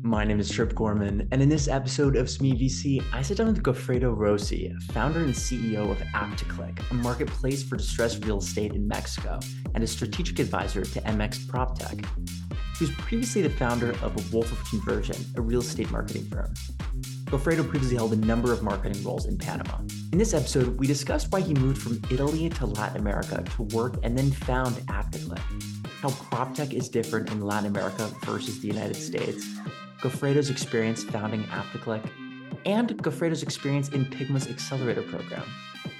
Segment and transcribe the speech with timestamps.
[0.00, 3.48] My name is Trip Gorman, and in this episode of Semilla VC, I sit down
[3.48, 8.88] with Goffredo Rossi, founder and CEO of AptoClick, a marketplace for distressed real estate in
[8.88, 9.38] Mexico,
[9.74, 12.06] and a strategic advisor to MX PropTech.
[12.82, 16.52] He was previously the founder of Wolf of Conversion, a real estate marketing firm.
[17.26, 19.78] Goffredo previously held a number of marketing roles in Panama.
[20.10, 23.98] In this episode, we discussed why he moved from Italy to Latin America to work
[24.02, 25.38] and then found AptoClick,
[26.00, 29.46] how PropTech is different in Latin America versus the United States,
[30.00, 32.10] Goffredo's experience founding AptoClick,
[32.66, 35.44] and Goffredo's experience in Pygma's accelerator program.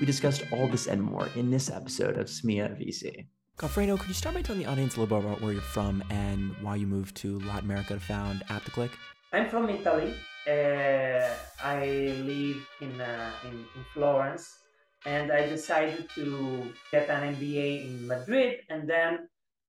[0.00, 3.26] We discussed all this and more in this episode of Semilla VC.
[3.56, 6.02] Goffredo, could you start by telling the audience a little bit about where you're from
[6.10, 8.90] and why you moved to Latin America to found AptoClick?
[9.32, 10.12] I'm from Italy.
[10.44, 11.32] Uh,
[11.62, 11.86] I
[12.24, 14.58] live in, uh, in, in Florence,
[15.06, 19.28] and I decided to get an MBA in Madrid, and then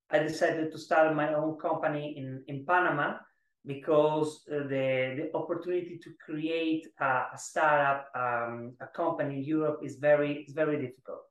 [0.10, 3.18] I decided to start my own company in, in Panama
[3.68, 9.82] because uh, the, the opportunity to create a, a startup, um, a company in Europe
[9.84, 11.22] is very, is very difficult.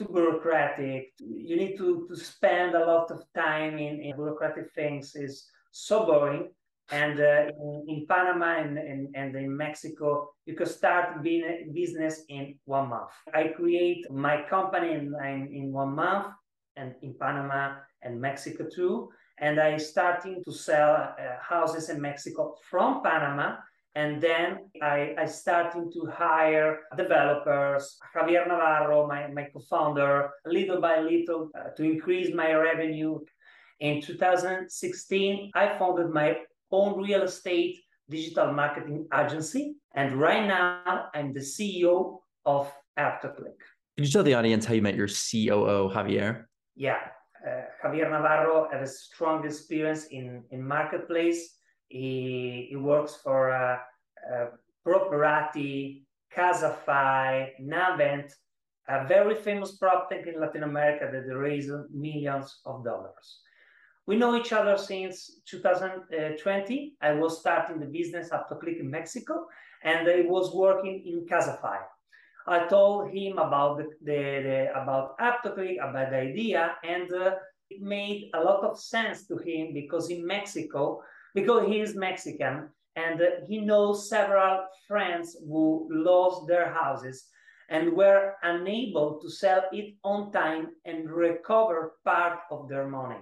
[0.00, 1.12] Too bureaucratic.
[1.18, 6.06] You need to, to spend a lot of time in, in bureaucratic things is so
[6.06, 6.48] boring.
[6.90, 11.70] And uh, in, in, Panama and, and, and in Mexico, you can start being a
[11.74, 13.10] business in one month.
[13.34, 16.28] I create my company in, in, in one month
[16.76, 22.54] and in Panama and Mexico too and I starting to sell uh, houses in Mexico
[22.70, 23.56] from Panama.
[23.94, 31.00] And then I, I starting to hire developers, Javier Navarro, my, my co-founder, little by
[31.00, 33.18] little uh, to increase my revenue.
[33.80, 36.36] In 2016, I founded my
[36.70, 39.74] own real estate digital marketing agency.
[39.94, 43.58] And right now I'm the CEO of AptoClick.
[43.96, 46.44] Can you tell the audience how you met your COO, Javier?
[46.76, 46.98] Yeah,
[47.46, 51.59] uh, Javier Navarro has a strong experience in, in marketplace.
[51.90, 53.78] He, he works for uh,
[54.32, 54.46] uh,
[54.86, 58.32] Properati, Casafy, Navent,
[58.88, 63.40] a very famous prop tech in Latin America that raised millions of dollars.
[64.06, 66.94] We know each other since 2020.
[67.02, 69.46] I was starting the business AptoClick in Mexico,
[69.84, 71.78] and I was working in Casafy.
[72.46, 77.34] I told him about the, the, the about AptoClick, about the idea, and uh,
[77.68, 81.02] it made a lot of sense to him because in Mexico,
[81.34, 87.26] because he is Mexican, and he knows several friends who lost their houses
[87.68, 93.20] and were unable to sell it on time and recover part of their money.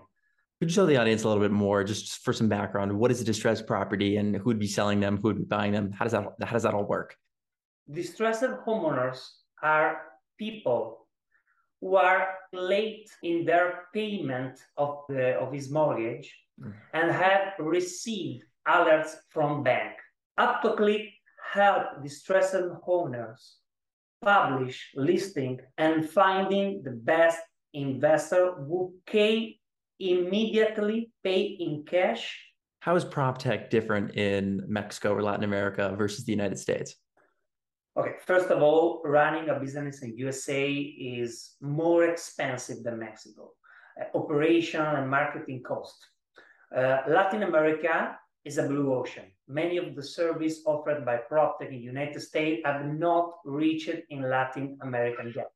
[0.61, 2.91] Could you tell the audience a little bit more, just for some background?
[2.93, 5.17] What is a distressed property, and who would be selling them?
[5.19, 5.93] Who would be buying them?
[5.93, 7.15] How does that How does that all work?
[7.91, 9.21] distressed homeowners
[9.63, 10.03] are
[10.39, 11.07] people
[11.81, 16.35] who are late in their payment of, the, of his mortgage.
[16.93, 19.95] And have received alerts from bank.
[20.39, 21.11] AptoClick
[21.53, 23.57] help distressed owners
[24.23, 27.39] publish listing and finding the best
[27.73, 29.53] investor who can
[30.01, 32.39] immediately pay in cash.
[32.81, 36.95] How is PropTech different in Mexico or Latin America versus the United States?
[37.97, 43.51] Okay, first of all, running a business in USA is more expensive than Mexico.
[44.01, 46.07] Uh, operation and marketing cost.
[46.75, 49.25] Uh, Latin America is a blue ocean.
[49.47, 54.79] Many of the services offered by PropTech in United States have not reached in Latin
[54.83, 55.51] America yet.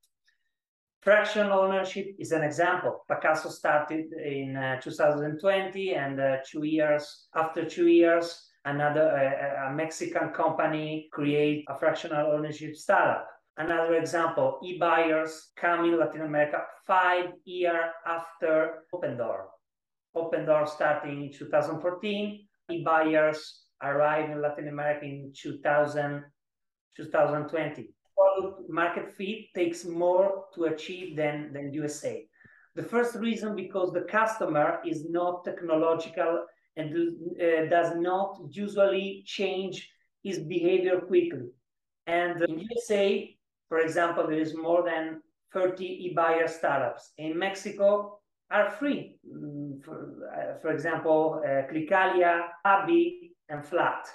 [1.03, 3.05] Fractional ownership is an example.
[3.11, 9.75] Pacaso started in uh, 2020, and uh, two years after two years, another a, a
[9.75, 13.27] Mexican company create a fractional ownership startup.
[13.57, 19.47] Another example, e-buyers come in Latin America five years after Opendoor.
[20.17, 26.25] Opendoor starting in 2014, e-buyers arrive in Latin America in 2000,
[26.97, 27.95] 2020.
[28.69, 32.25] Market fit takes more to achieve than, than USA.
[32.75, 36.47] The first reason because the customer is not technological
[36.77, 39.91] and uh, does not usually change
[40.23, 41.51] his behavior quickly.
[42.07, 43.37] And in USA,
[43.69, 45.21] for example, there is more than
[45.53, 47.13] 30 e-buyer startups.
[47.19, 48.21] In Mexico,
[48.53, 49.17] are free.
[49.27, 54.07] Mm, for, uh, for example, uh, Clicalia, Abi, and Flat.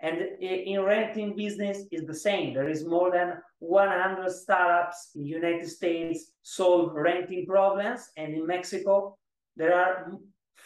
[0.00, 2.54] And in renting business is the same.
[2.54, 9.18] There is more than 100 startups in United States solve renting problems, and in Mexico
[9.56, 10.12] there are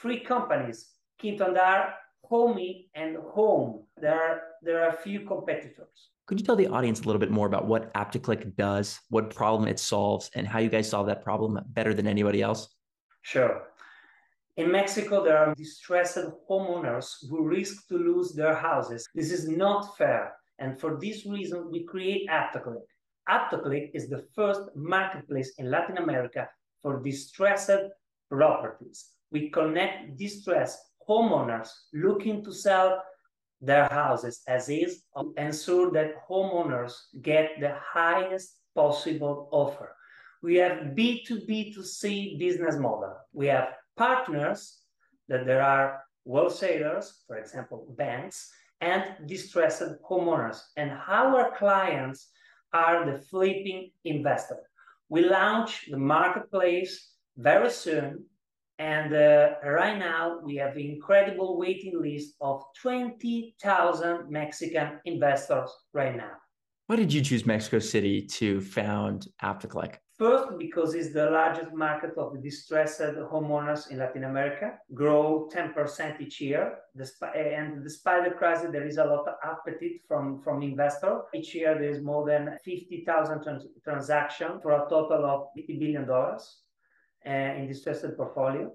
[0.00, 1.93] three companies Quinto Andar,
[2.25, 3.85] Homey, and Home.
[3.99, 6.11] There are, there are a few competitors.
[6.26, 9.67] Could you tell the audience a little bit more about what AptoClick does, what problem
[9.69, 12.69] it solves, and how you guys solve that problem better than anybody else?
[13.23, 13.69] Sure.
[14.57, 19.09] In Mexico, there are distressed homeowners who risk to lose their houses.
[19.15, 20.35] This is not fair.
[20.59, 22.85] And for this reason, we create AptoClick.
[23.29, 26.49] AptoClick is the first marketplace in Latin America
[26.83, 27.71] for distressed
[28.31, 29.13] properties.
[29.31, 30.79] We connect distressed
[31.09, 33.03] homeowners looking to sell
[33.61, 35.05] their houses as is
[35.37, 36.93] ensure that homeowners
[37.23, 39.95] get the highest possible offer.
[40.43, 43.17] We have B2B2C business model.
[43.33, 44.79] We have partners
[45.29, 48.50] that there are wholesalers, for example, banks,
[48.81, 50.61] and distressed homeowners.
[50.77, 52.31] And our clients
[52.73, 54.59] are the flipping investor.
[55.09, 58.25] We launch the marketplace very soon.
[58.79, 66.17] And uh, right now, we have an incredible waiting list of 20,000 Mexican investors right
[66.17, 66.33] now.
[66.88, 69.97] Why did you choose Mexico City to found AptoClick?
[70.23, 76.41] First, because it's the largest market of distressed homeowners in Latin America, grow 10% each
[76.41, 76.79] year.
[77.35, 81.23] And despite the crisis, there is a lot of appetite from, from investors.
[81.35, 86.09] Each year, there is more than 50,000 trans- transactions for a total of $50 billion
[86.09, 86.39] uh,
[87.27, 88.73] in distressed portfolio.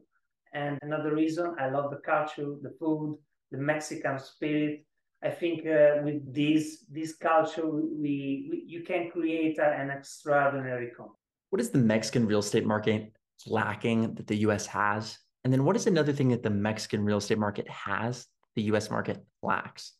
[0.52, 3.20] And another reason, I love the culture, the food,
[3.52, 4.86] the Mexican spirit.
[5.24, 10.92] I think uh, with this this culture, we, we you can create a, an extraordinary
[10.92, 11.24] company.
[11.50, 13.14] What is the Mexican real estate market
[13.46, 15.18] lacking that the US has?
[15.44, 18.90] And then what is another thing that the Mexican real estate market has the US
[18.90, 19.94] market lacks?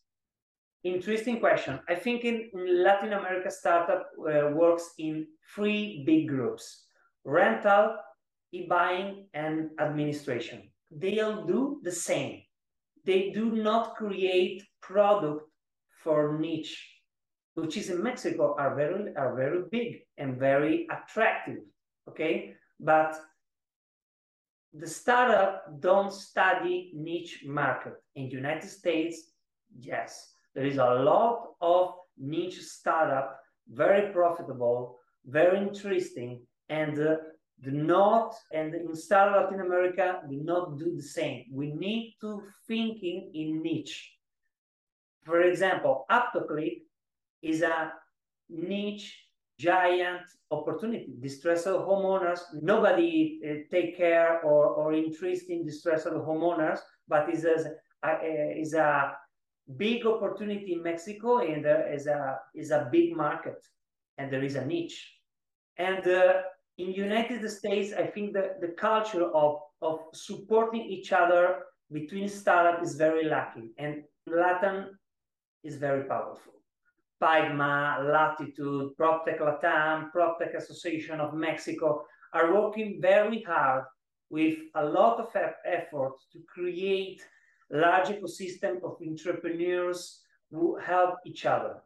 [0.84, 1.80] Interesting question.
[1.88, 6.84] I think in Latin America, startup uh, works in three big groups
[7.24, 7.96] rental,
[8.52, 10.70] e buying, and administration.
[10.90, 12.42] They all do the same.
[13.04, 15.42] They do not create product
[16.02, 16.97] for niche
[17.60, 21.62] which is in Mexico, are very are very big and very attractive.
[22.08, 23.20] Okay, but
[24.72, 29.32] the startup don't study niche market in United States.
[29.80, 33.38] Yes, there is a lot of niche startup,
[33.68, 37.16] very profitable, very interesting, and uh,
[37.62, 41.44] do not and in Star Latin America do not do the same.
[41.52, 44.14] We need to thinking in niche.
[45.24, 46.82] For example, AptoClick
[47.42, 47.92] is a
[48.48, 51.14] niche giant opportunity.
[51.20, 57.72] Distressed homeowners, nobody uh, take care or, or interest in distressed homeowners, but is a,
[58.04, 59.12] a, is a
[59.76, 63.62] big opportunity in Mexico and there is a is a big market
[64.16, 65.14] and there is a niche.
[65.76, 66.42] And uh,
[66.78, 72.90] in United States, I think that the culture of, of supporting each other between startups
[72.90, 74.96] is very lacking and Latin
[75.64, 76.57] is very powerful.
[77.22, 83.84] Pygma, Latitude, PropTech Latam, PropTech Association of Mexico are working very hard
[84.30, 85.28] with a lot of
[85.64, 87.22] effort to create
[87.70, 90.20] large ecosystem of entrepreneurs
[90.50, 91.82] who help each other.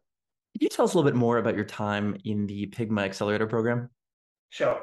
[0.52, 3.46] Could you tell us a little bit more about your time in the Pygma Accelerator
[3.46, 3.88] program?
[4.50, 4.82] Sure.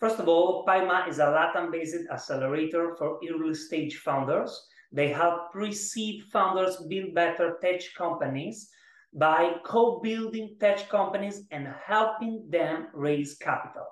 [0.00, 4.66] First of all, Pygma is a Latin-based accelerator for early stage founders.
[4.92, 8.70] They help pre-seed founders build better tech companies
[9.14, 13.86] by co-building tech companies and helping them raise capital.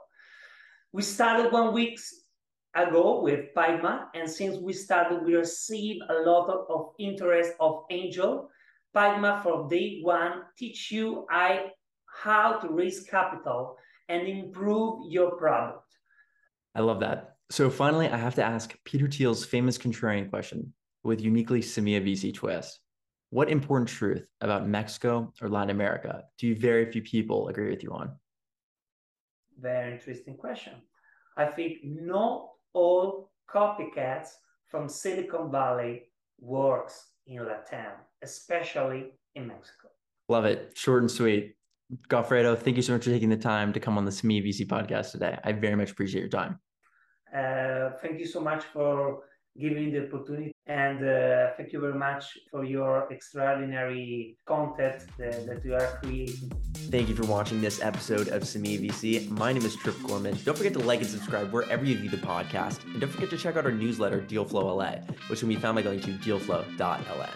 [0.93, 1.99] We started one week
[2.75, 7.85] ago with Pygma, and since we started, we received a lot of, of interest of
[7.91, 8.49] angel.
[8.95, 11.71] Pygma from day one teach you I,
[12.07, 13.77] how to raise capital
[14.09, 15.83] and improve your product.
[16.75, 17.37] I love that.
[17.51, 20.73] So finally, I have to ask Peter Thiel's famous contrarian question
[21.05, 22.81] with uniquely Semilla VC twist.
[23.31, 27.91] What important truth about Mexico or Latin America do very few people agree with you
[27.93, 28.13] on?
[29.61, 30.75] Very interesting question.
[31.37, 34.29] I think not all copycats
[34.67, 36.05] from Silicon Valley
[36.41, 37.93] works in Latin,
[38.23, 39.89] especially in Mexico.
[40.29, 40.73] Love it.
[40.77, 41.57] Short and sweet.
[42.09, 44.67] Goffredo, thank you so much for taking the time to come on the Semilla VC
[44.67, 45.39] podcast today.
[45.45, 46.59] I very much appreciate your time.
[47.33, 49.21] Uh, thank you so much for
[49.59, 50.53] giving the opportunity.
[50.67, 56.51] And uh, thank you very much for your extraordinary content that, that you are creating.
[56.91, 59.31] Thank you for watching this episode of Semilla VC.
[59.31, 60.37] My name is Trip Gorman.
[60.45, 62.85] Don't forget to like and subscribe wherever you view the podcast.
[62.85, 65.83] And don't forget to check out our newsletter, Dealflow LA, which can be found by
[65.83, 67.29] going to dealflow.la.